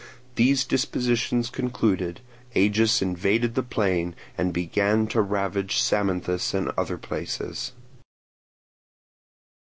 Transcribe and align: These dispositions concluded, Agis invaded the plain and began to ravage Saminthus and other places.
These 0.33 0.65
dispositions 0.65 1.51
concluded, 1.51 2.21
Agis 2.55 3.03
invaded 3.03 3.53
the 3.53 3.61
plain 3.61 4.15
and 4.35 4.51
began 4.51 5.05
to 5.09 5.21
ravage 5.21 5.77
Saminthus 5.77 6.55
and 6.55 6.71
other 6.75 6.97
places. 6.97 7.73